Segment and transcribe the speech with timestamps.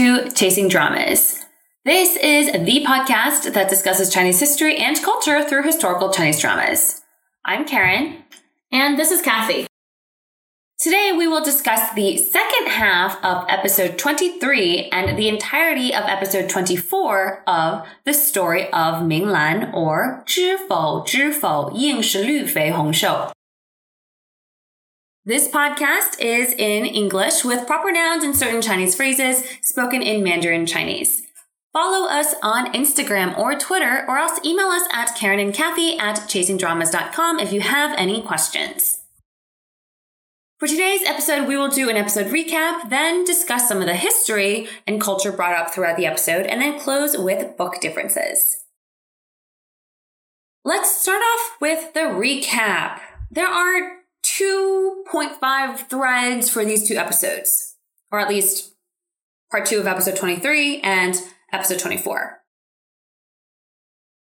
[0.00, 1.44] to Chasing Dramas.
[1.84, 7.02] This is the podcast that discusses Chinese history and culture through historical Chinese dramas.
[7.44, 8.24] I'm Karen.
[8.72, 9.66] And this is Kathy.
[10.78, 16.48] Today we will discuss the second half of episode 23 and the entirety of episode
[16.48, 23.30] 24 of the story of Ming Lan or 知否知否应是绿肥红瘦.
[25.23, 30.65] this podcast is in English with proper nouns and certain Chinese phrases spoken in Mandarin
[30.65, 31.21] Chinese.
[31.71, 36.21] Follow us on Instagram or Twitter, or else email us at Karen and Kathy at
[36.21, 39.01] chasingdramas.com if you have any questions.
[40.59, 44.67] For today's episode, we will do an episode recap, then discuss some of the history
[44.87, 48.63] and culture brought up throughout the episode, and then close with book differences.
[50.65, 53.01] Let's start off with the recap.
[53.29, 57.75] There are 2.5 threads for these two episodes,
[58.11, 58.73] or at least
[59.49, 61.15] part two of episode 23 and
[61.51, 62.41] episode 24.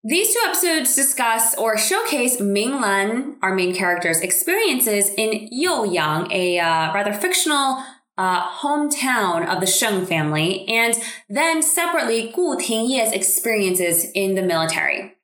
[0.08, 6.60] These two episodes discuss or showcase Ming Lan, our main character's experiences in Youyang, a
[6.60, 7.84] uh, rather fictional
[8.16, 10.94] uh, hometown of the Sheng family, and
[11.28, 15.15] then separately Gu Tingye's experiences in the military.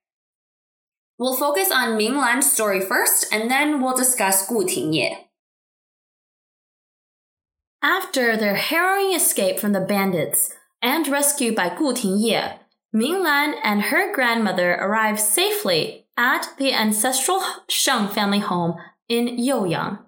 [1.21, 5.27] We'll focus on Ming Lan's story first, and then we'll discuss Gu Tingye.
[7.83, 12.57] After their harrowing escape from the bandits and rescue by Gu Tingye,
[12.91, 18.77] Ming Lan and her grandmother arrive safely at the ancestral Sheng family home
[19.07, 19.99] in Youyang.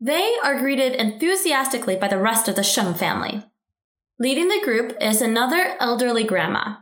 [0.00, 3.42] They are greeted enthusiastically by the rest of the Sheng family.
[4.20, 6.76] Leading the group is another elderly grandma,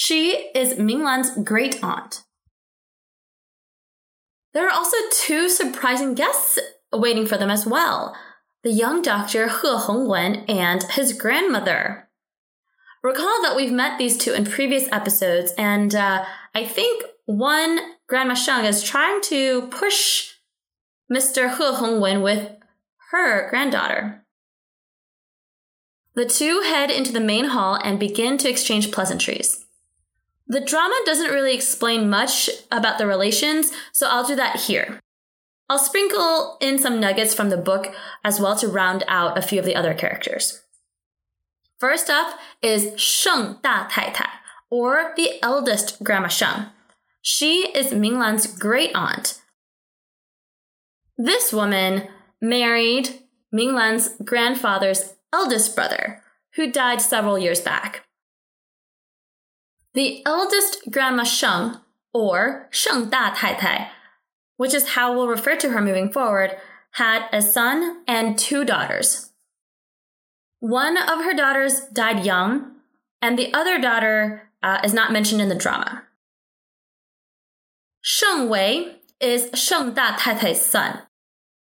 [0.00, 2.22] she is Minglan's great aunt.
[4.54, 6.56] There are also two surprising guests
[6.92, 8.14] waiting for them as well
[8.62, 12.08] the young doctor He Hongwen and his grandmother.
[13.02, 18.34] Recall that we've met these two in previous episodes, and uh, I think one Grandma
[18.34, 20.34] Sheng is trying to push
[21.12, 21.56] Mr.
[21.56, 22.52] He Hongwen with
[23.10, 24.24] her granddaughter.
[26.14, 29.64] The two head into the main hall and begin to exchange pleasantries.
[30.48, 34.98] The drama doesn't really explain much about the relations, so I'll do that here.
[35.68, 37.94] I'll sprinkle in some nuggets from the book
[38.24, 40.62] as well to round out a few of the other characters.
[41.78, 44.30] First up is Sheng Da Tai Tai,
[44.70, 46.66] or the eldest Grandma Sheng.
[47.20, 49.42] She is Minglan's great aunt.
[51.18, 52.08] This woman
[52.40, 53.20] married
[53.54, 56.22] Minglan's grandfather's eldest brother,
[56.54, 58.07] who died several years back.
[59.98, 61.74] The eldest Grandma Sheng,
[62.14, 63.90] or Sheng Da Tai Tai,
[64.56, 66.56] which is how we'll refer to her moving forward,
[66.92, 69.32] had a son and two daughters.
[70.60, 72.76] One of her daughters died young,
[73.20, 76.04] and the other daughter uh, is not mentioned in the drama.
[78.00, 81.00] Sheng Wei is Sheng Da Tai Tai's son.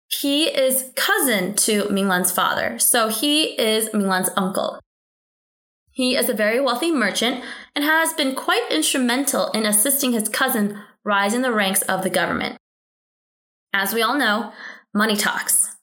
[0.07, 4.79] He is cousin to Minglan's father, so he is Minglan's uncle.
[5.93, 10.79] He is a very wealthy merchant and has been quite instrumental in assisting his cousin
[11.05, 12.57] rise in the ranks of the government.
[13.73, 14.53] As we all know,
[14.95, 15.77] money talks.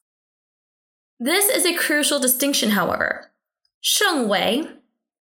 [1.19, 3.31] This is a crucial distinction, however.
[3.81, 4.67] Sheng Wei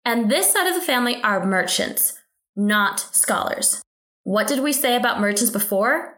[0.03, 2.19] and this side of the family are merchants,
[2.55, 3.81] not scholars.
[4.23, 6.17] What did we say about merchants before?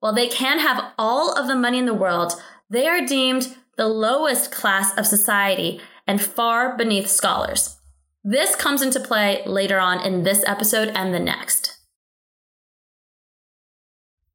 [0.00, 2.34] While they can have all of the money in the world,
[2.70, 7.76] they are deemed the lowest class of society and far beneath scholars.
[8.24, 11.76] This comes into play later on in this episode and the next.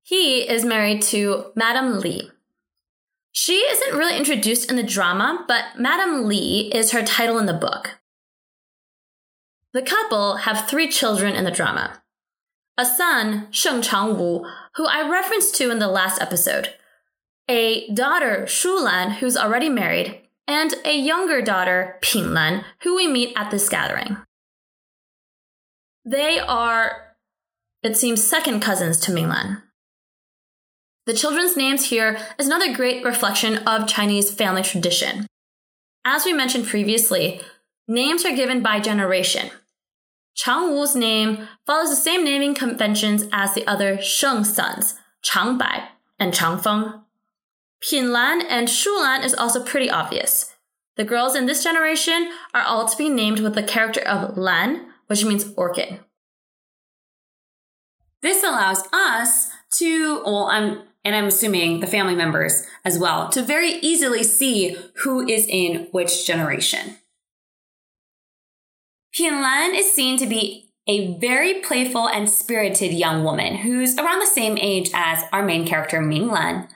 [0.04, 2.30] He is married to Madame Li.
[3.32, 7.54] She isn't really introduced in the drama, but Madame Li is her title in the
[7.54, 8.00] book.
[9.74, 12.04] The couple have three children in the drama.
[12.78, 16.76] A son, Sheng Changwu, who I referenced to in the last episode.
[17.50, 23.52] A daughter, Shulan, who's already married, and a younger daughter, Pinglan, who we meet at
[23.52, 24.18] this gathering.
[26.06, 27.16] They are,
[27.82, 29.62] it seems, second cousins to Minglan.
[31.06, 35.28] The children's names here is another great reflection of Chinese family tradition.
[36.06, 37.42] As we mentioned previously,
[37.88, 39.50] names are given by generation.
[40.36, 45.90] Chang Wu's name follows the same naming conventions as the other Sheng sons, Chang Bai
[46.20, 47.03] and Chang Feng.
[47.84, 50.56] Pinlan and Shulan is also pretty obvious.
[50.96, 54.88] The girls in this generation are all to be named with the character of Lan,
[55.08, 56.00] which means orchid.
[58.22, 59.50] This allows us
[59.80, 64.78] to, well, I'm and I'm assuming the family members as well, to very easily see
[65.04, 66.96] who is in which generation.
[69.14, 74.26] Pinlan is seen to be a very playful and spirited young woman who's around the
[74.26, 76.70] same age as our main character Minglan.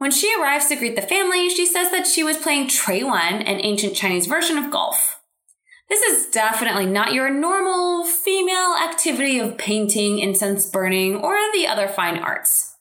[0.00, 3.60] When she arrives to greet the family, she says that she was playing Chuiwan, an
[3.60, 5.20] ancient Chinese version of golf.
[5.90, 11.86] This is definitely not your normal female activity of painting, incense burning, or the other
[11.86, 12.76] fine arts.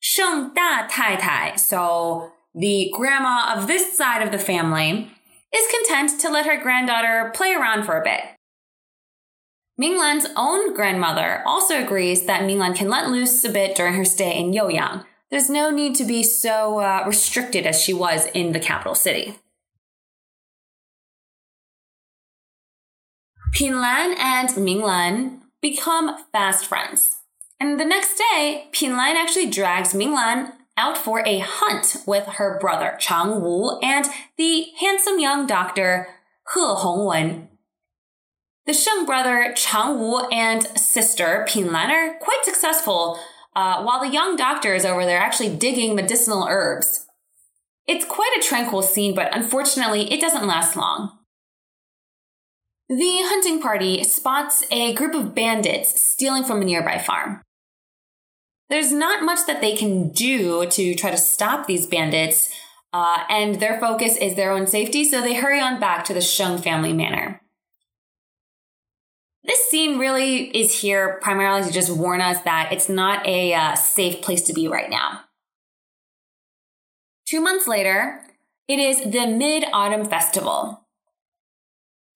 [0.00, 5.10] Sheng Da Tai Tai, so the grandma of this side of the family,
[5.54, 8.22] is content to let her granddaughter play around for a bit.
[9.78, 14.38] Minglan's own grandmother also agrees that Minglan can let loose a bit during her stay
[14.38, 15.04] in Youyang.
[15.32, 19.38] There's no need to be so uh, restricted as she was in the capital city.
[23.56, 27.20] Pinlan and Minglan become fast friends.
[27.58, 32.96] And the next day, Pinlan actually drags Minglan out for a hunt with her brother
[32.98, 34.04] Chang Wu and
[34.36, 36.08] the handsome young doctor
[36.52, 37.48] He Hongwen.
[38.66, 43.18] The Sheng brother Chang Wu and sister Pinlan are quite successful,
[43.54, 47.06] uh, while the young doctor is over there actually digging medicinal herbs.
[47.86, 51.18] It's quite a tranquil scene, but unfortunately, it doesn't last long.
[52.88, 57.42] The hunting party spots a group of bandits stealing from a nearby farm.
[58.70, 62.50] There's not much that they can do to try to stop these bandits,
[62.92, 66.22] uh, and their focus is their own safety, so they hurry on back to the
[66.22, 67.41] Sheng family manor.
[69.44, 73.74] This scene really is here primarily to just warn us that it's not a uh,
[73.74, 75.22] safe place to be right now.
[77.26, 78.20] Two months later,
[78.68, 80.86] it is the Mid Autumn Festival.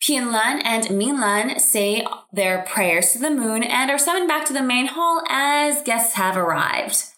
[0.00, 4.62] Pinlan and Minglan say their prayers to the moon and are summoned back to the
[4.62, 7.15] main hall as guests have arrived.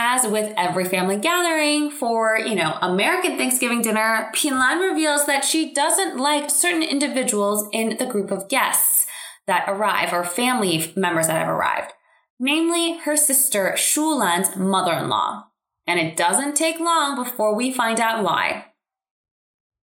[0.00, 5.74] As with every family gathering for, you know, American Thanksgiving dinner, Pinlan reveals that she
[5.74, 9.08] doesn't like certain individuals in the group of guests
[9.48, 11.94] that arrive or family members that have arrived,
[12.38, 15.48] namely her sister Shulan's mother-in-law.
[15.88, 18.66] And it doesn't take long before we find out why.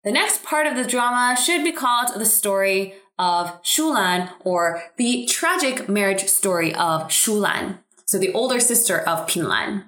[0.04, 5.26] The next part of the drama should be called the story of Shulan or the
[5.26, 7.80] tragic marriage story of Shulan.
[8.08, 9.84] So the older sister of Pinlan.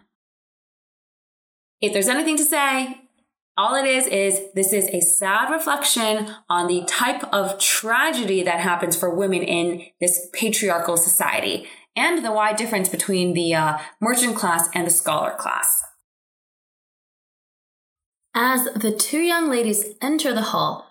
[1.81, 3.00] If there's anything to say,
[3.56, 8.61] all it is is this is a sad reflection on the type of tragedy that
[8.61, 14.37] happens for women in this patriarchal society and the wide difference between the uh, merchant
[14.37, 15.82] class and the scholar class.
[18.34, 20.87] As the two young ladies enter the hall,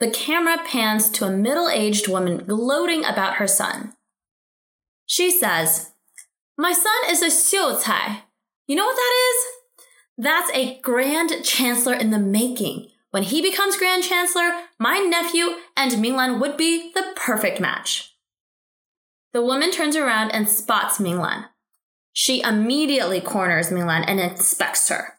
[0.00, 3.92] the camera pans to a middle aged woman gloating about her son.
[5.06, 5.91] She says,
[6.56, 8.22] My son is a Xiucai.
[8.66, 9.84] You know what that is?
[10.18, 12.88] That's a Grand Chancellor in the making.
[13.10, 18.14] When he becomes Grand Chancellor, my nephew and Minglan would be the perfect match.
[19.32, 21.46] The woman turns around and spots Minglan.
[22.12, 25.14] She immediately corners Minglan and inspects her.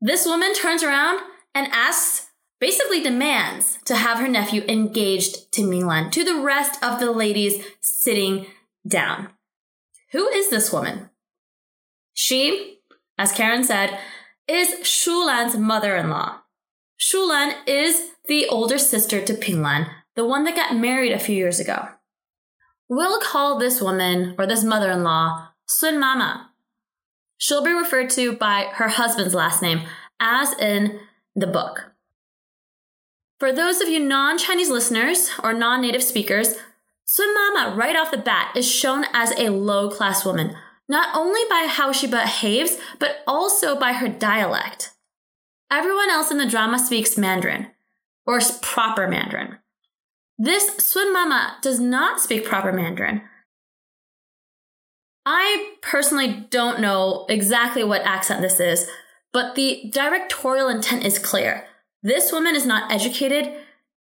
[0.00, 1.20] This woman turns around
[1.54, 2.28] and asks,
[2.60, 7.64] basically demands to have her nephew engaged to Minglan, to the rest of the ladies
[7.80, 8.46] sitting
[8.86, 9.30] down.
[10.12, 11.10] Who is this woman?
[12.12, 12.78] She,
[13.18, 13.98] as Karen said,
[14.46, 16.40] is Shulan's mother-in-law.
[16.98, 21.58] Shulan is the older sister to Pinglan, the one that got married a few years
[21.58, 21.88] ago.
[22.88, 26.50] We'll call this woman, or this mother-in-law, Sun Mama,
[27.44, 29.82] She'll be referred to by her husband's last name,
[30.20, 31.00] as in
[31.34, 31.92] the book.
[33.38, 36.54] For those of you non Chinese listeners or non native speakers,
[37.04, 40.56] Sun Mama, right off the bat, is shown as a low class woman,
[40.88, 44.92] not only by how she behaves, but also by her dialect.
[45.70, 47.68] Everyone else in the drama speaks Mandarin,
[48.26, 49.58] or proper Mandarin.
[50.38, 53.22] This Sun Mama does not speak proper Mandarin,
[55.26, 58.88] I personally don't know exactly what accent this is,
[59.32, 61.66] but the directorial intent is clear.
[62.02, 63.52] This woman is not educated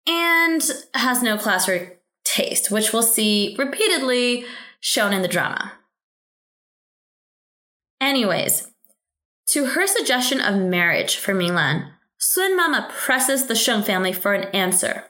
[0.06, 0.62] and
[0.94, 1.98] has no class or
[2.34, 4.44] taste, which we'll see repeatedly
[4.80, 5.72] shown in the drama.
[8.00, 8.70] Anyways,
[9.48, 14.44] to her suggestion of marriage for Minglan, Sun Mama presses the Sheng family for an
[14.54, 15.04] answer.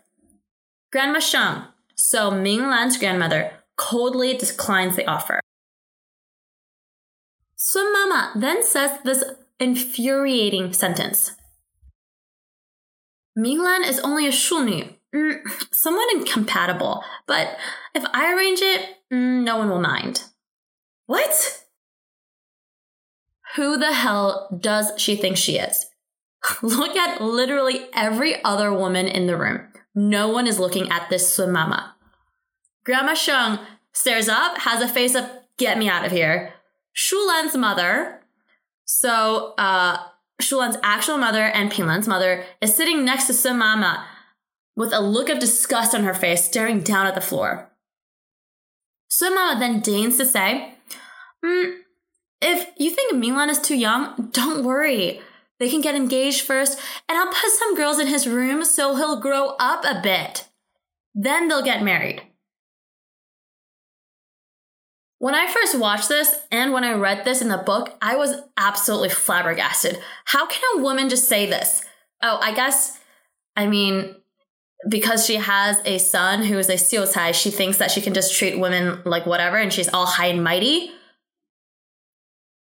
[0.92, 1.64] Grandma Sheng,
[1.94, 5.40] so Minglan's grandmother, coldly declines the offer.
[7.56, 9.24] Sun Mama then says this
[9.58, 11.32] infuriating sentence.
[13.36, 15.40] Minglan is only a shunyu, mm,
[15.72, 17.56] somewhat incompatible, but
[17.94, 18.80] if I arrange it,
[19.12, 20.24] mm, no one will mind.
[21.06, 21.64] What?
[23.56, 25.86] Who the hell does she think she is?
[26.62, 29.68] Look at literally every other woman in the room.
[29.94, 31.94] No one is looking at this Sun Mama.
[32.84, 33.60] Grandma Sheng
[33.92, 35.24] stares up, has a face of,
[35.56, 36.52] get me out of here.
[36.92, 38.20] Shulan's mother,
[38.84, 39.98] so uh,
[40.40, 44.04] Shulan's actual mother and Pinlan's mother, is sitting next to Sun Mama
[44.76, 47.70] with a look of disgust on her face, staring down at the floor.
[49.08, 50.74] Sun Mama then deigns to say,
[51.44, 51.76] mm,
[52.40, 55.20] if you think Minglan is too young, don't worry.
[55.60, 56.78] They can get engaged first,
[57.08, 60.48] and I'll put some girls in his room so he'll grow up a bit.
[61.14, 62.22] Then they'll get married.
[65.18, 68.42] When I first watched this and when I read this in the book, I was
[68.58, 69.98] absolutely flabbergasted.
[70.26, 71.82] How can a woman just say this?
[72.22, 72.98] Oh, I guess,
[73.56, 74.16] I mean,
[74.88, 78.36] because she has a son who is a Xiucai, she thinks that she can just
[78.36, 80.90] treat women like whatever and she's all high and mighty.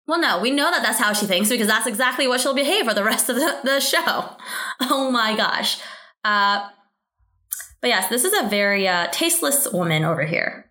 [0.07, 2.87] Well, no, we know that that's how she thinks because that's exactly what she'll behave
[2.87, 4.31] for the rest of the, the show.
[4.81, 5.79] Oh my gosh.
[6.25, 6.69] Uh,
[7.81, 10.71] but yes, this is a very uh, tasteless woman over here.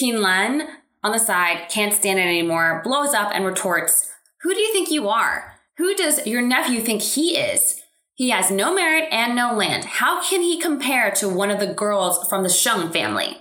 [0.00, 0.66] Pinlan,
[1.02, 4.10] on the side, can't stand it anymore, blows up and retorts,
[4.42, 5.59] Who do you think you are?
[5.80, 7.80] Who does your nephew think he is?
[8.12, 9.86] He has no merit and no land.
[9.86, 13.38] How can he compare to one of the girls from the Sheng family?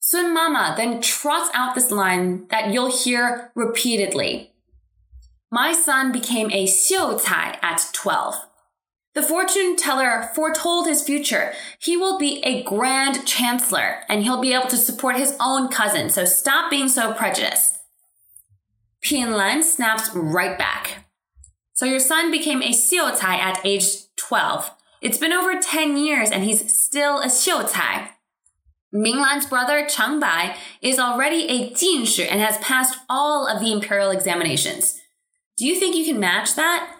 [0.00, 4.52] Sun Mama then trots out this line that you'll hear repeatedly.
[5.50, 8.34] My son became a xiu cai at 12.
[9.14, 11.54] The fortune teller foretold his future.
[11.78, 16.10] He will be a grand chancellor and he'll be able to support his own cousin,
[16.10, 17.79] so stop being so prejudiced.
[19.04, 21.06] Pinlan snaps right back.
[21.72, 23.84] So your son became a xiu at age
[24.16, 24.70] 12.
[25.00, 28.10] It's been over 10 years and he's still a xiu cai.
[28.94, 34.10] Minglan's brother Chang Bai is already a Jinshi and has passed all of the imperial
[34.10, 35.00] examinations.
[35.56, 36.96] Do you think you can match that?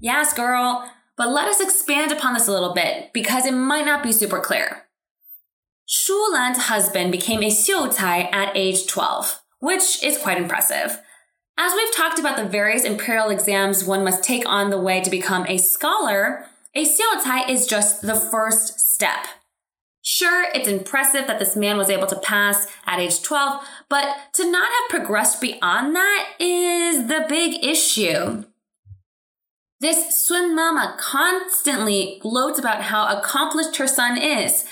[0.00, 4.02] Yes, girl, but let us expand upon this a little bit because it might not
[4.02, 4.84] be super clear.
[5.86, 11.00] Shu Lan's husband became a Xiu at age 12, which is quite impressive.
[11.58, 15.10] As we've talked about the various imperial exams one must take on the way to
[15.10, 19.26] become a scholar, a Xiu is just the first step.
[20.02, 24.48] Sure, it's impressive that this man was able to pass at age 12, but to
[24.48, 28.44] not have progressed beyond that is the big issue.
[29.80, 34.64] This Sun Mama constantly gloats about how accomplished her son is.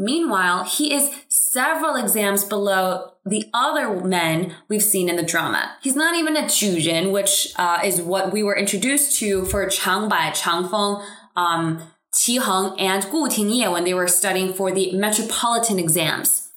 [0.00, 5.76] Meanwhile, he is several exams below the other men we've seen in the drama.
[5.82, 10.08] He's not even a Jujin, which uh, is what we were introduced to for Chang
[10.08, 11.02] Bai, Chang Feng,
[11.36, 11.82] um,
[12.14, 16.48] Qi Heng and Gu Tingye when they were studying for the metropolitan exams.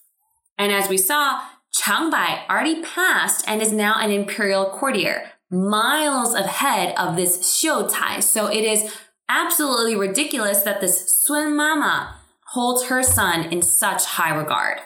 [0.58, 1.42] And as we saw,
[1.74, 7.92] Chang Bai already passed and is now an imperial courtier, miles ahead of this Xiu
[7.92, 8.22] Cai.
[8.22, 8.90] So it is
[9.28, 12.22] absolutely ridiculous that this Sun Mama
[12.54, 14.78] holds her son in such high regard.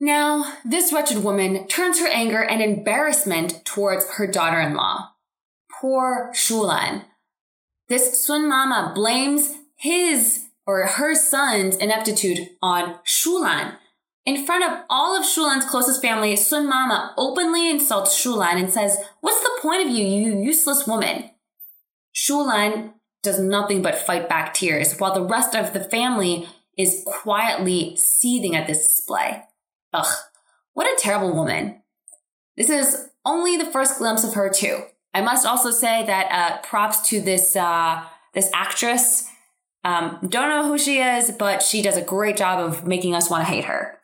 [0.00, 5.10] Now, this wretched woman turns her anger and embarrassment towards her daughter in law.
[5.70, 7.04] Poor Shulan,
[7.88, 13.76] this Sun Mama blames his or her son's ineptitude on Shulan.
[14.24, 18.96] In front of all of Shulan's closest family, Sun Mama openly insults Shulan and says,
[19.20, 21.30] What's the point of you, you useless woman?
[22.14, 26.46] Shulan does nothing but fight back tears, while the rest of the family
[26.78, 29.42] is quietly seething at this display.
[29.92, 30.14] Ugh,
[30.72, 31.82] what a terrible woman.
[32.56, 34.82] This is only the first glimpse of her, too.
[35.12, 39.28] I must also say that uh, props to this uh, this actress.
[39.84, 43.30] Um, don't know who she is, but she does a great job of making us
[43.30, 43.98] want to hate her.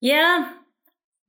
[0.00, 0.52] Yeah,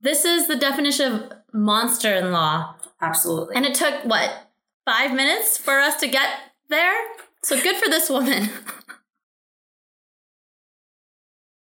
[0.00, 2.74] this is the definition of monster in law.
[3.00, 3.56] Absolutely.
[3.56, 4.43] And it took what
[4.84, 6.28] five minutes for us to get
[6.68, 6.94] there.
[7.42, 8.50] So good for this woman.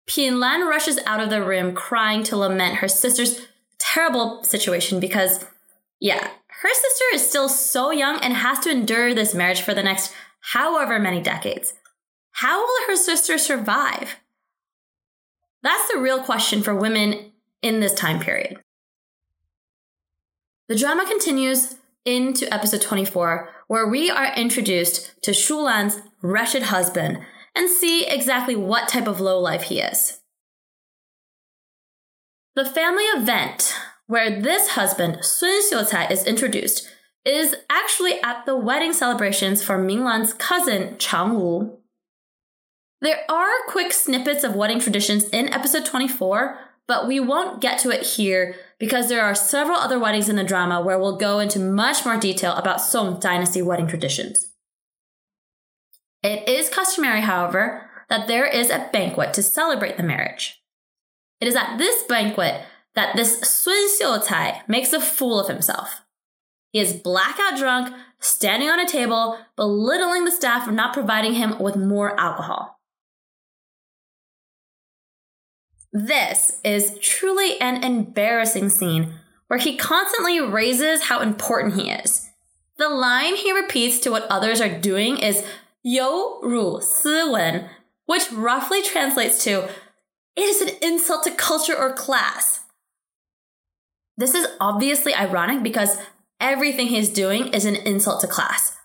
[0.06, 3.46] Pinlan rushes out of the room crying to lament her sister's
[3.78, 5.44] terrible situation because,
[6.00, 9.82] yeah, her sister is still so young and has to endure this marriage for the
[9.82, 10.12] next
[10.52, 11.74] however many decades.
[12.32, 14.16] How will her sister survive?
[15.62, 17.32] That's the real question for women
[17.62, 18.58] in this time period.
[20.68, 27.18] The drama continues into episode 24, where we are introduced to Shulan's wretched husband
[27.54, 30.20] and see exactly what type of lowlife he is.
[32.56, 33.74] The family event
[34.06, 36.88] where this husband, Sun Xiucai, is introduced
[37.24, 41.78] is actually at the wedding celebrations for Minglan's cousin Chang Wu.
[43.00, 47.90] There are quick snippets of wedding traditions in episode 24, but we won't get to
[47.90, 51.58] it here because there are several other weddings in the drama where we'll go into
[51.58, 54.46] much more detail about Song dynasty wedding traditions.
[56.22, 60.62] It is customary, however, that there is a banquet to celebrate the marriage.
[61.40, 62.62] It is at this banquet
[62.94, 66.02] that this Sun Xiucai makes a fool of himself.
[66.72, 71.58] He is blackout drunk, standing on a table, belittling the staff for not providing him
[71.58, 72.73] with more alcohol.
[75.96, 79.14] This is truly an embarrassing scene
[79.46, 82.30] where he constantly raises how important he is.
[82.78, 85.44] The line he repeats to what others are doing is
[85.84, 87.70] Yo Ru Si Wen,
[88.06, 89.68] which roughly translates to
[90.34, 92.64] It is an insult to culture or class.
[94.16, 95.98] This is obviously ironic because
[96.40, 98.76] everything he's doing is an insult to class.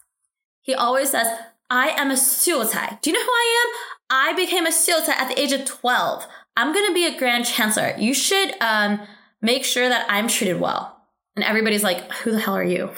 [0.62, 1.28] He always says,
[1.72, 3.02] I am a Xiucai.
[3.02, 3.96] Do you know who I am?
[4.12, 6.28] I became a Xiucai at the age of 12.
[6.60, 7.96] I'm going to be a grand chancellor.
[7.98, 9.00] You should um,
[9.42, 10.94] make sure that I'm treated well.
[11.38, 12.92] And everybody's like, who the hell are you?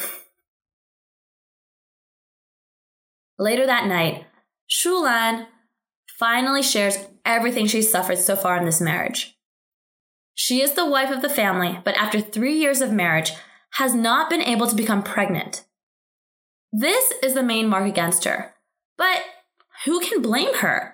[3.37, 4.25] Later that night,
[4.67, 5.45] Shulan
[6.17, 9.37] finally shares everything she's suffered so far in this marriage.
[10.33, 13.33] She is the wife of the family, but after three years of marriage,
[13.73, 15.65] has not been able to become pregnant.
[16.73, 18.55] This is the main mark against her.
[18.97, 19.21] But
[19.85, 20.90] who can blame her?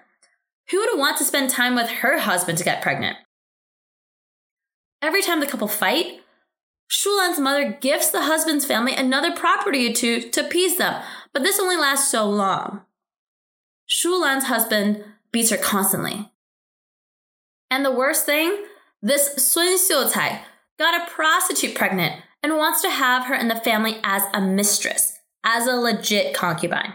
[0.71, 3.17] Who would want to spend time with her husband to get pregnant?
[5.01, 6.21] Every time the couple fight,
[6.89, 11.01] Shulan's mother gifts the husband's family another property or two to appease them,
[11.33, 12.81] but this only lasts so long.
[13.87, 16.31] Shulan's husband beats her constantly.
[17.69, 18.65] And the worst thing,
[19.01, 20.41] this Sun Xiucai
[20.79, 25.19] got a prostitute pregnant and wants to have her in the family as a mistress,
[25.43, 26.93] as a legit concubine.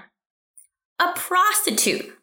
[0.99, 2.17] A prostitute.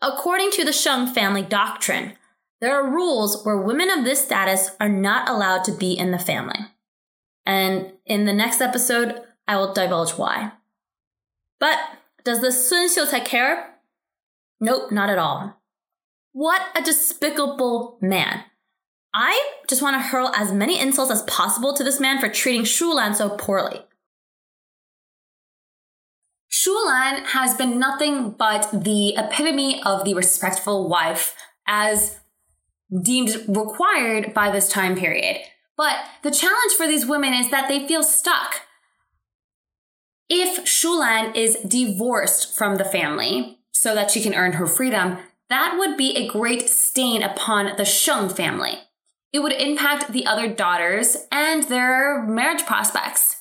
[0.00, 2.12] According to the Sheng family doctrine,
[2.60, 6.18] there are rules where women of this status are not allowed to be in the
[6.18, 6.58] family.
[7.44, 10.52] And in the next episode, I will divulge why.
[11.58, 11.78] But
[12.24, 13.74] does the Sun Xiucai care?
[14.60, 15.60] Nope, not at all.
[16.32, 18.44] What a despicable man.
[19.14, 22.62] I just want to hurl as many insults as possible to this man for treating
[22.62, 23.80] Shulan so poorly.
[26.58, 31.36] Shulan has been nothing but the epitome of the respectful wife
[31.68, 32.18] as
[33.02, 35.36] deemed required by this time period.
[35.76, 38.62] But the challenge for these women is that they feel stuck.
[40.28, 45.18] If Shulan is divorced from the family so that she can earn her freedom,
[45.48, 48.80] that would be a great stain upon the Sheng family.
[49.32, 53.37] It would impact the other daughters and their marriage prospects.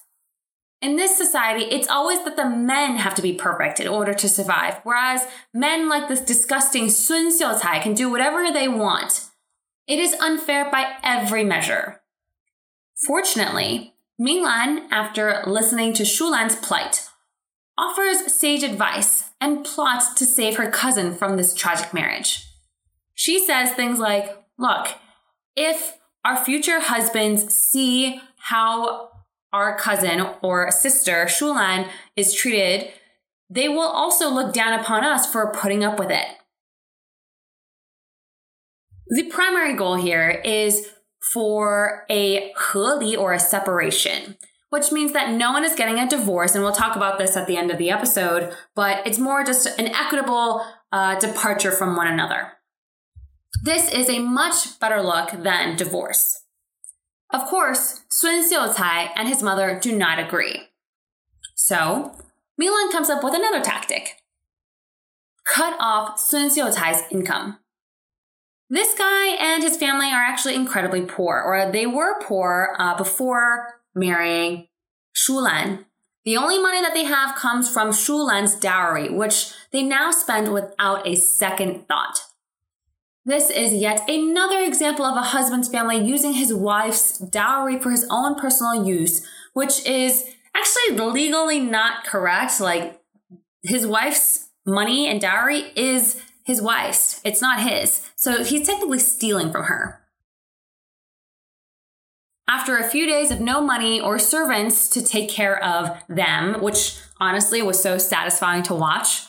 [0.81, 4.29] In this society, it's always that the men have to be perfect in order to
[4.29, 9.25] survive, whereas men like this disgusting Sun Xiucai can do whatever they want.
[9.87, 12.01] It is unfair by every measure.
[13.07, 17.07] Fortunately, Minglan, after listening to Shulan's plight,
[17.77, 22.47] offers sage advice and plots to save her cousin from this tragic marriage.
[23.13, 24.87] She says things like, Look,
[25.55, 29.09] if our future husbands see how
[29.57, 32.91] our cousin or sister, Shulan, is treated,
[33.49, 36.27] they will also look down upon us for putting up with it.
[39.07, 40.89] The primary goal here is
[41.33, 44.37] for a 和离 or a separation,
[44.69, 46.53] which means that no one is getting a divorce.
[46.53, 49.65] And we'll talk about this at the end of the episode, but it's more just
[49.79, 52.53] an equitable uh, departure from one another.
[53.63, 56.43] This is a much better look than divorce.
[57.31, 60.69] Of course, Sun Xiucai and his mother do not agree.
[61.55, 62.13] So,
[62.59, 64.21] Minglan comes up with another tactic.
[65.45, 67.59] Cut off Sun Xiucai's income.
[68.69, 73.81] This guy and his family are actually incredibly poor, or they were poor uh, before
[73.95, 74.67] marrying
[75.15, 75.85] Shulan.
[76.25, 81.07] The only money that they have comes from Shulan's dowry, which they now spend without
[81.07, 82.19] a second thought.
[83.27, 88.07] This is yet another example of a husband's family using his wife's dowry for his
[88.09, 92.61] own personal use, which is actually legally not correct.
[92.61, 93.01] Like,
[93.63, 98.09] his wife's money and dowry is his wife's, it's not his.
[98.15, 99.99] So he's technically stealing from her.
[102.47, 106.97] After a few days of no money or servants to take care of them, which
[107.19, 109.23] honestly was so satisfying to watch,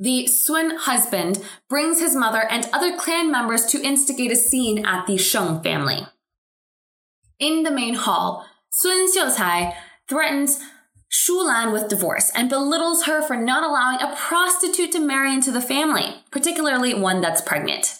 [0.00, 5.06] the Sun husband brings his mother and other clan members to instigate a scene at
[5.06, 6.06] the Sheng family.
[7.38, 9.74] In the main hall, Sun Xiucai
[10.08, 10.58] threatens
[11.12, 15.60] Shulan with divorce and belittles her for not allowing a prostitute to marry into the
[15.60, 17.98] family, particularly one that's pregnant.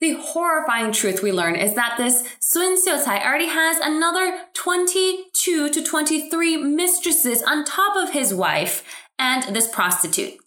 [0.00, 5.82] The horrifying truth we learn is that this Sun Xiucai already has another 22 to
[5.82, 8.84] 23 mistresses on top of his wife
[9.18, 10.38] and this prostitute.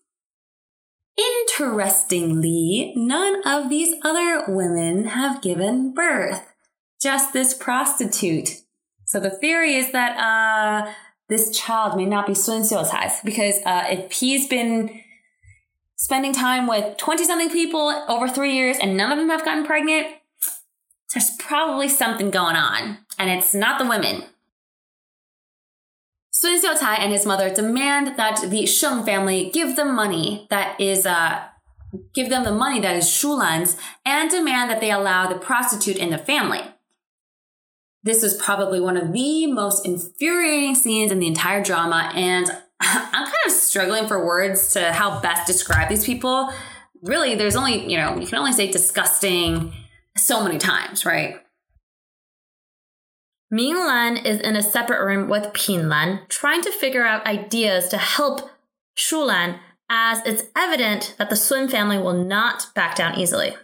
[1.19, 6.53] Interestingly, none of these other women have given birth,
[7.01, 8.61] just this prostitute.
[9.05, 10.93] So the theory is that uh,
[11.27, 15.01] this child may not be Sun Xiucai's because uh, if he's been
[15.95, 19.65] spending time with 20 something people over three years and none of them have gotten
[19.65, 20.07] pregnant,
[21.13, 22.99] there's probably something going on.
[23.17, 24.23] And it's not the women.
[26.39, 31.05] Sun Xiucai and his mother demand that the Sheng family give them money that is,
[31.05, 31.43] uh,
[32.13, 33.75] give them the money that is Shulan's
[34.05, 36.61] and demand that they allow the prostitute in the family.
[38.03, 42.49] This is probably one of the most infuriating scenes in the entire drama, and
[42.79, 46.53] I'm kind of struggling for words to how best describe these people.
[47.01, 49.73] Really, there's only, you know, you can only say disgusting
[50.15, 51.41] so many times, right?
[53.51, 57.87] Ming Lan is in a separate room with Pin Lan, trying to figure out ideas
[57.89, 58.51] to help
[58.95, 59.59] Shulan,
[59.89, 63.55] as it's evident that the Sun family will not back down easily.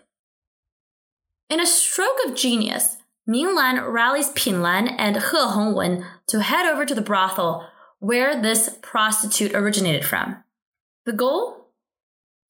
[1.52, 6.65] In a stroke of genius, Ming Lan rallies Pin Lan and He Hongwen to head
[6.65, 7.67] over to the brothel
[8.00, 10.43] where this prostitute originated from.
[11.06, 11.67] The goal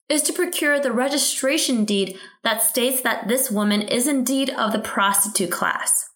[0.07, 4.79] is to procure the registration deed that states that this woman is indeed of the
[4.79, 6.09] prostitute class.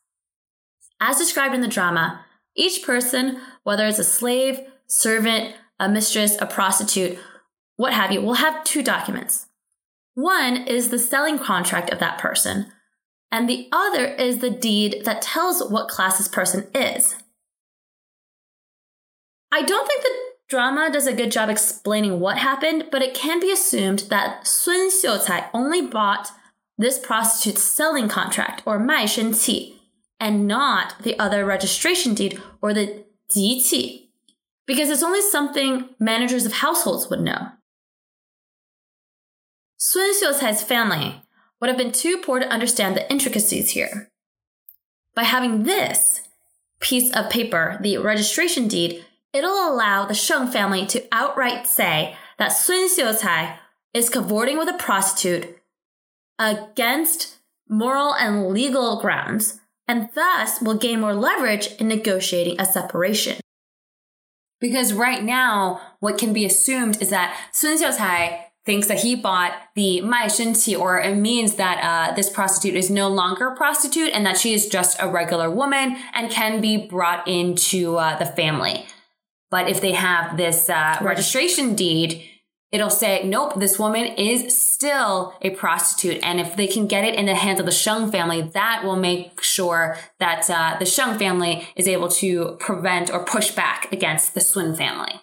[0.99, 6.45] As described in the drama, each person, whether it's a slave, servant, a mistress, a
[6.45, 7.17] prostitute,
[7.77, 9.47] what have you, will have two documents.
[10.13, 12.71] One is the selling contract of that person,
[13.31, 17.15] and the other is the deed that tells what class this person is.
[19.51, 20.17] I don't think the
[20.49, 24.91] drama does a good job explaining what happened, but it can be assumed that Sun
[24.91, 26.31] Xiucai only bought
[26.77, 29.78] this prostitute's selling contract or Mai Shen Qi
[30.19, 34.09] and not the other registration deed or the DT,
[34.65, 37.49] because it's only something managers of households would know.
[39.77, 41.21] Sun Xiucai's family
[41.59, 44.09] would have been too poor to understand the intricacies here.
[45.15, 46.21] By having this
[46.79, 52.51] piece of paper, the registration deed, It'll allow the Sheng family to outright say that
[52.51, 53.57] Sun Xiucai
[53.93, 55.57] is cavorting with a prostitute
[56.39, 57.35] against
[57.67, 63.37] moral and legal grounds, and thus will gain more leverage in negotiating a separation.
[64.61, 69.53] Because right now, what can be assumed is that Sun Xiucai thinks that he bought
[69.73, 74.11] the Mai Shenqi, or it means that uh, this prostitute is no longer a prostitute
[74.13, 78.27] and that she is just a regular woman and can be brought into uh, the
[78.27, 78.85] family.
[79.49, 82.23] But if they have this uh, registration deed,
[82.71, 86.19] it'll say, nope, this woman is still a prostitute.
[86.23, 88.95] And if they can get it in the hands of the Sheng family, that will
[88.95, 94.33] make sure that uh, the Sheng family is able to prevent or push back against
[94.33, 95.21] the Sun family.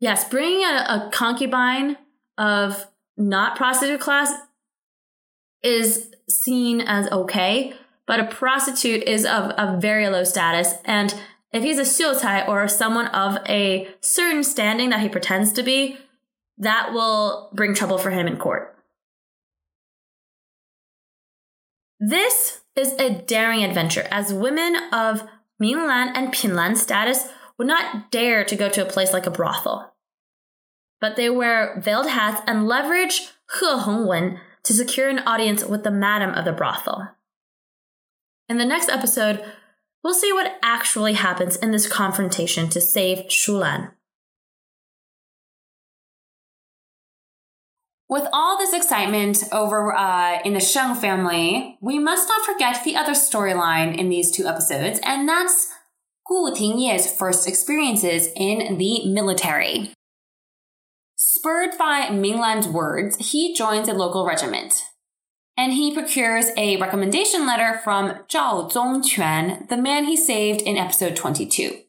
[0.00, 1.96] Yes, bringing a, a concubine
[2.38, 4.32] of not prostitute class
[5.62, 7.74] is seen as okay,
[8.06, 10.74] but a prostitute is of a very low status.
[10.84, 11.14] And
[11.52, 15.98] if he's a xiucai or someone of a certain standing that he pretends to be,
[16.58, 18.76] that will bring trouble for him in court.
[22.00, 25.22] This is a daring adventure, as women of
[25.60, 29.94] Minglan and Pinlan status would not dare to go to a place like a brothel.
[31.00, 35.90] But they wear veiled hats and leverage He Hongwen to secure an audience with the
[35.90, 37.08] madam of the brothel.
[38.48, 39.44] In the next episode,
[40.02, 43.92] we'll see what actually happens in this confrontation to save Shulan.
[48.08, 52.96] With all this excitement over uh, in the Sheng family, we must not forget the
[52.96, 55.70] other storyline in these two episodes, and that's
[56.26, 59.92] Gu Tingye's first experiences in the military.
[61.16, 64.84] Spurred by Minglan's words, he joins a local regiment
[65.58, 71.16] and he procures a recommendation letter from Zhao Zongquan, the man he saved in episode
[71.16, 71.80] 22.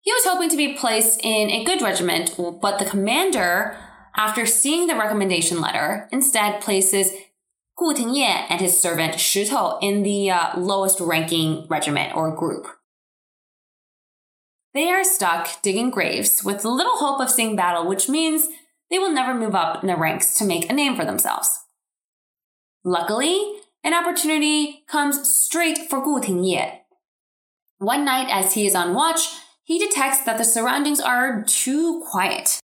[0.00, 3.76] He was hoping to be placed in a good regiment, but the commander,
[4.16, 7.12] after seeing the recommendation letter, instead places
[7.76, 12.66] Gu Tingye and his servant Shi Tou in the uh, lowest ranking regiment or group.
[14.72, 18.48] They are stuck digging graves with little hope of seeing battle, which means
[18.90, 21.63] they will never move up in the ranks to make a name for themselves.
[22.84, 23.40] Luckily,
[23.82, 26.80] an opportunity comes straight for Gu Tingye.
[27.78, 29.20] One night, as he is on watch,
[29.62, 32.60] he detects that the surroundings are too quiet.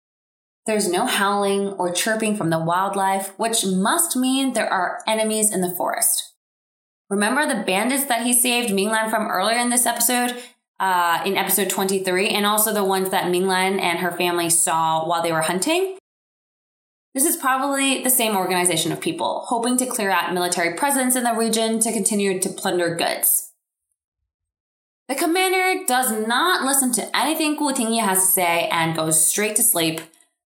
[0.65, 5.61] There's no howling or chirping from the wildlife, which must mean there are enemies in
[5.61, 6.33] the forest.
[7.09, 10.35] Remember the bandits that he saved Minglan from earlier in this episode?
[10.79, 15.21] Uh, in episode 23, and also the ones that Minglan and her family saw while
[15.21, 15.98] they were hunting?
[17.13, 21.23] This is probably the same organization of people, hoping to clear out military presence in
[21.23, 23.51] the region to continue to plunder goods.
[25.07, 29.55] The commander does not listen to anything Gu Tingye has to say and goes straight
[29.55, 30.01] to sleep,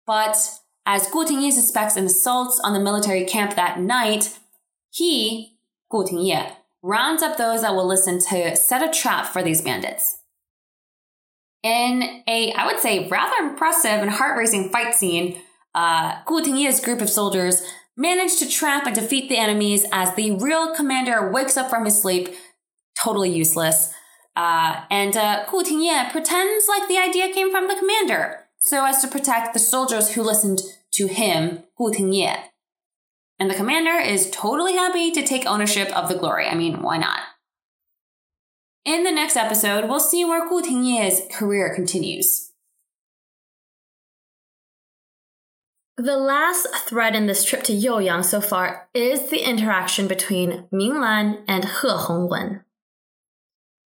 [0.08, 0.38] but
[0.86, 4.39] as Gu Tingye suspects an assault on the military camp that night,
[4.89, 5.58] he,
[5.89, 10.19] Gu Tingye, rounds up those that will listen to set a trap for these bandits.
[11.62, 15.41] In a, I would say, rather impressive and heart racing fight scene,
[15.75, 17.63] uh, Gu Tingye's group of soldiers
[17.95, 22.01] manage to trap and defeat the enemies as the real commander wakes up from his
[22.01, 22.33] sleep,
[23.01, 23.93] totally useless.
[24.36, 29.01] Uh, and uh, Gu Tingye pretends like the idea came from the commander, so as
[29.01, 30.62] to protect the soldiers who listened
[30.93, 32.43] to him, Gu Tingye.
[33.39, 36.47] And the commander is totally happy to take ownership of the glory.
[36.47, 37.19] I mean, why not?
[38.86, 42.53] In the next episode, we'll see where Gu Tingye's career continues.
[45.97, 50.99] The last thread in this trip to Youyang so far is the interaction between Ming
[50.99, 52.63] Lan and He Hongwen.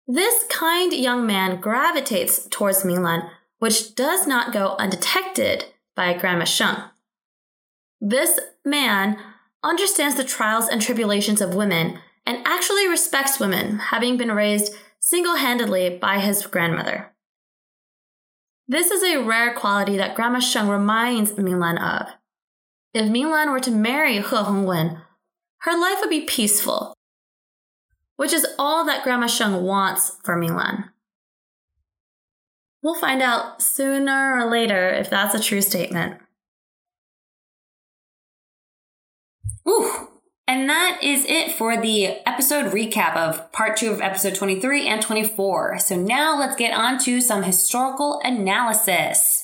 [0.07, 6.45] This kind young man gravitates towards Ming Lan, which does not go undetected by Grandma
[6.45, 6.77] Sheng.
[7.99, 9.17] This man
[9.61, 15.35] understands the trials and tribulations of women and actually respects women, having been raised single
[15.35, 17.11] handedly by his grandmother.
[18.69, 22.07] This is a rare quality that Grandma Sheng reminds Minglan of.
[22.93, 25.01] If Minglan were to marry He Hongwen,
[25.61, 26.93] her life would be peaceful,
[28.15, 30.89] which is all that Grandma Sheng wants for Minglan.
[32.83, 36.21] We'll find out sooner or later if that's a true statement.
[39.67, 40.09] Ooh,
[40.49, 44.99] and that is it for the episode recap of part two of episode 23 and
[44.99, 45.77] 24.
[45.77, 49.38] So now let's get on to some historical analysis.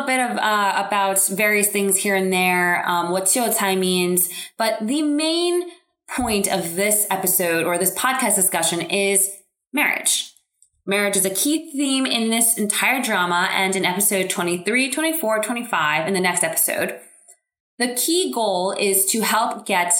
[0.00, 5.70] About various things here and there, um, what Xiucai means, but the main
[6.08, 9.30] point of this episode or this podcast discussion is
[9.72, 10.32] marriage.
[10.86, 16.06] Marriage is a key theme in this entire drama and in episode 23, 24, 25,
[16.06, 17.00] in the next episode.
[17.78, 19.94] The key goal is to help get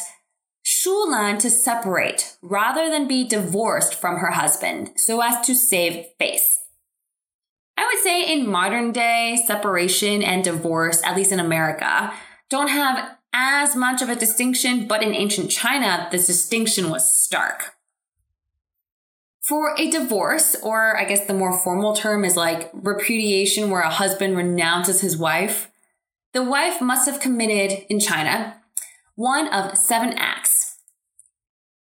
[0.65, 6.64] Shulan to separate rather than be divorced from her husband so as to save face.
[7.77, 12.13] I would say in modern day, separation and divorce, at least in America,
[12.49, 17.75] don't have as much of a distinction, but in ancient China, this distinction was stark.
[19.43, 23.91] For a divorce, or I guess the more formal term is like repudiation, where a
[23.91, 25.71] husband renounces his wife,
[26.33, 28.61] the wife must have committed in China
[29.17, 30.79] one of seven acts.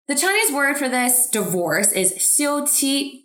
[0.09, 3.23] The Chinese word for this divorce is xiu qi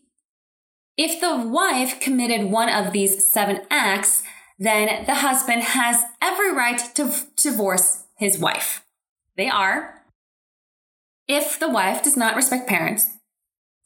[0.99, 4.21] if the wife committed one of these seven acts,
[4.59, 8.83] then the husband has every right to divorce his wife.
[9.37, 10.03] They are
[11.25, 13.07] if the wife does not respect parents,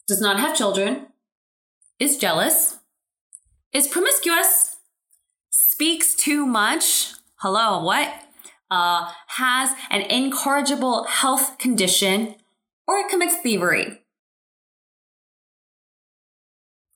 [0.07, 1.07] does not have children,
[1.99, 2.79] is jealous,
[3.73, 4.77] is promiscuous,
[5.51, 8.11] speaks too much, hello, what?
[8.71, 12.35] Uh, has an incorrigible health condition,
[12.87, 14.02] or commits thievery.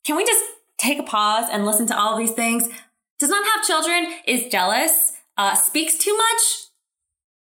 [0.08, 0.46] Can we just
[0.78, 2.70] take a pause and listen to all of these things?
[3.20, 6.42] Does not have children, is jealous, uh, speaks too much,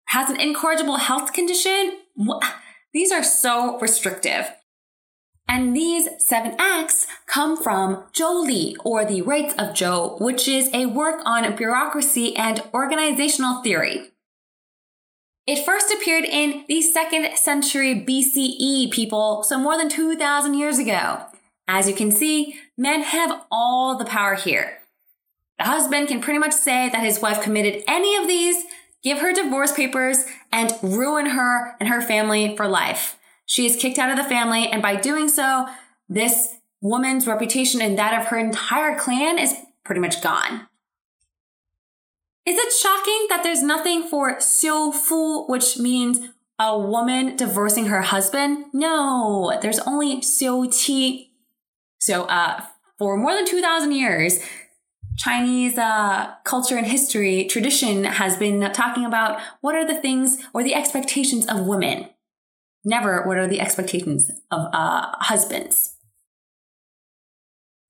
[0.09, 1.93] has an incorrigible health condition.
[2.93, 4.51] These are so restrictive.
[5.47, 10.85] And these seven acts come from Li, or the Rites of Zhou, which is a
[10.85, 14.11] work on bureaucracy and organizational theory.
[15.47, 21.25] It first appeared in the second century BCE, people, so more than 2,000 years ago.
[21.73, 24.79] As you can see, men have all the power here.
[25.57, 28.65] The husband can pretty much say that his wife committed any of these,
[29.01, 33.17] give her divorce papers, and ruin her and her family for life.
[33.45, 35.65] She is kicked out of the family, and by doing so,
[36.09, 39.55] this woman's reputation and that of her entire clan is
[39.85, 40.67] pretty much gone.
[42.45, 46.19] Is it shocking that there's nothing for xiu fu, which means
[46.59, 48.65] a woman divorcing her husband?
[48.73, 51.30] No, there's only xiu qi.
[52.01, 52.65] So uh,
[52.97, 54.39] for more than 2,000 years,
[55.17, 60.63] Chinese uh, culture and history tradition has been talking about what are the things or
[60.63, 62.09] the expectations of women.
[62.83, 65.95] Never what are the expectations of uh, husbands.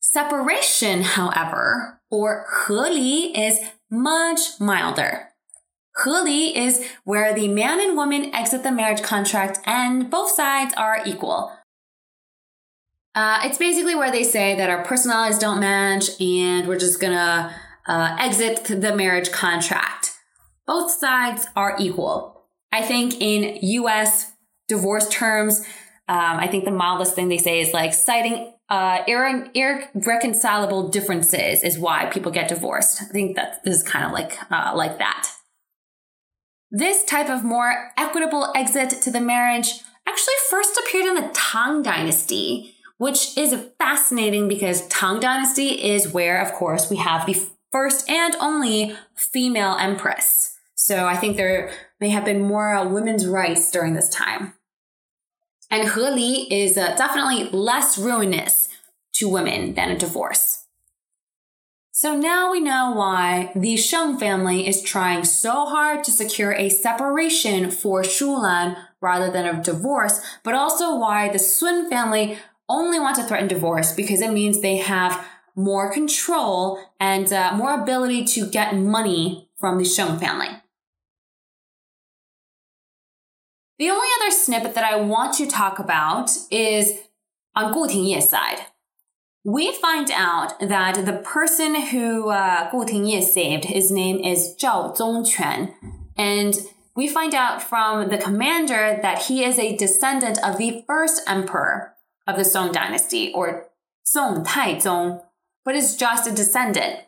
[0.02, 5.30] Separation, however, or heli, is much milder.
[6.04, 11.02] Heli is where the man and woman exit the marriage contract and both sides are
[11.06, 11.54] equal.
[13.14, 17.54] Uh, it's basically where they say that our personalities don't match and we're just gonna
[17.88, 20.12] uh, exit the marriage contract.
[20.66, 22.46] Both sides are equal.
[22.72, 24.32] I think in US
[24.70, 25.60] divorce terms,
[26.08, 31.78] um, I think the mildest thing they say is like citing uh, irreconcilable differences is
[31.78, 33.02] why people get divorced.
[33.02, 35.30] I think that this is kind of like uh, like that.
[36.70, 41.82] This type of more equitable exit to the marriage actually first appeared in the Tang
[41.82, 47.36] Dynasty which is fascinating because Tang Dynasty is where, of course, we have the
[47.72, 50.60] first and only female empress.
[50.76, 54.54] So I think there may have been more uh, women's rights during this time.
[55.72, 58.70] And He Li is uh, definitely less ruinous
[59.14, 60.68] to women than a divorce.
[61.92, 66.70] So now we know why the Sheng family is trying so hard to secure a
[66.70, 72.38] separation for Shulan rather than a divorce, but also why the Sun family
[72.72, 77.82] only want to threaten divorce because it means they have more control and uh, more
[77.82, 80.48] ability to get money from the Sheng family.
[83.78, 87.00] The only other snippet that I want to talk about is
[87.56, 88.60] on Gu Tingye's side.
[89.44, 94.96] We find out that the person who uh, Gu Tingye saved, his name is Zhao
[94.96, 95.74] Zongquan,
[96.16, 96.54] and
[96.96, 101.96] we find out from the commander that he is a descendant of the first emperor
[102.28, 103.68] of the Song dynasty or
[104.04, 105.24] Song Taizong,
[105.64, 107.00] but is just a descendant.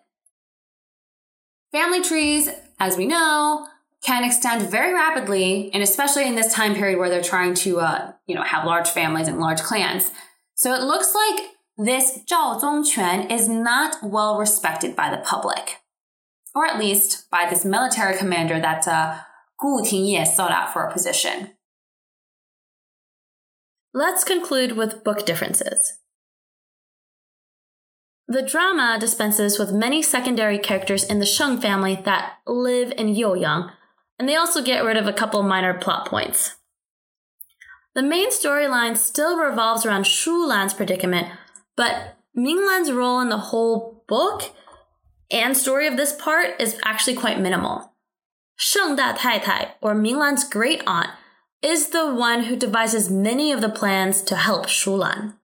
[1.72, 2.50] Family trees,
[2.80, 3.68] as we know,
[4.06, 8.12] can extend very rapidly, and especially in this time period where they're trying to, uh,
[8.28, 10.12] you know, have large families and large clans.
[10.56, 15.78] So it looks like this Zhao Zongquan is not well respected by the public,
[16.54, 19.20] or at least by this military commander that uh,
[19.60, 21.53] Gu Tingye sought out for a position.
[23.96, 26.00] Let's conclude with book differences.
[28.28, 33.72] The drama dispenses with many secondary characters in the Sheng family that live in Youyang,
[34.18, 36.56] and they also get rid of a couple minor plot points.
[37.94, 41.28] The main storyline still revolves around Shu Lan's predicament,
[41.78, 44.56] but Ming Lan's role in the whole book
[45.30, 47.94] and story of this part is actually quite minimal.
[48.56, 51.12] Sheng Da Tai Tai, or Ming Lan's great aunt,
[51.64, 55.36] is the one who devises many of the plans to help Shulan.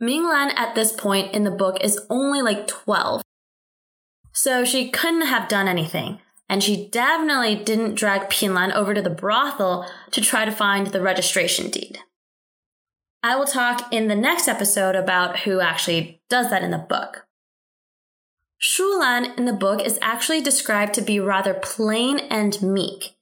[0.00, 3.22] Minglan at this point in the book is only like 12.
[4.32, 6.20] So she couldn't have done anything.
[6.48, 11.00] And she definitely didn't drag Pinlan over to the brothel to try to find the
[11.00, 11.98] registration deed.
[13.22, 17.26] I will talk in the next episode about who actually does that in the book.
[18.60, 23.14] Shulan in the book is actually described to be rather plain and meek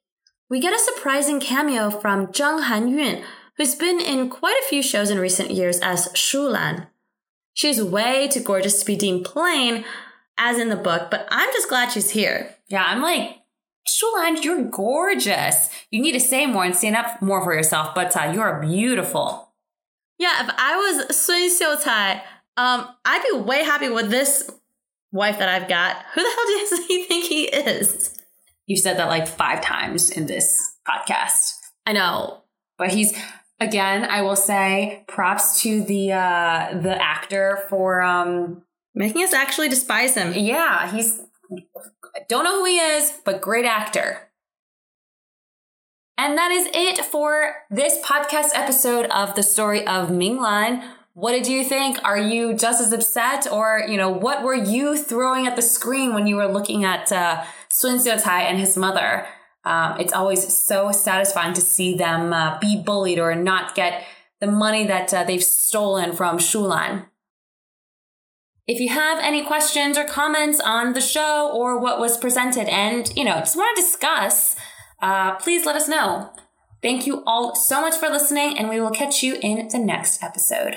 [0.49, 3.23] we get a surprising cameo from Zhang Hanyun,
[3.57, 6.87] who's been in quite a few shows in recent years as Shulan.
[7.53, 9.85] She's way too gorgeous to be deemed plain,
[10.39, 12.55] as in the book, but I'm just glad she's here.
[12.69, 13.39] Yeah, I'm like,
[13.87, 15.69] Shulan, you're gorgeous.
[15.91, 19.53] You need to say more and stand up more for yourself, but uh, you're beautiful.
[20.19, 22.21] Yeah, if I was Sun Xiucai,
[22.57, 24.51] um, I'd be way happy with this
[25.13, 25.97] wife that I've got.
[26.15, 28.18] Who the hell does he think he is?
[28.69, 31.55] You said that like five times in this podcast.
[31.87, 32.43] I know.
[32.77, 33.17] But he's
[33.59, 38.63] again, I will say props to the uh the actor for um
[38.95, 40.35] making us actually despise him.
[40.35, 41.19] Yeah, he's
[41.51, 44.29] I don't know who he is, but great actor.
[46.19, 50.87] And that is it for this podcast episode of the story of Ming Minglan.
[51.15, 51.99] What did you think?
[52.05, 56.13] Are you just as upset, or you know, what were you throwing at the screen
[56.13, 59.27] when you were looking at uh, Sun Xiucai and his mother?
[59.65, 64.05] Um, it's always so satisfying to see them uh, be bullied or not get
[64.41, 67.07] the money that uh, they've stolen from Shulan.
[68.67, 73.11] If you have any questions or comments on the show or what was presented, and
[73.17, 74.57] you know, just want to discuss,
[75.01, 76.31] uh, please let us know.
[76.83, 80.23] Thank you all so much for listening, and we will catch you in the next
[80.23, 80.77] episode.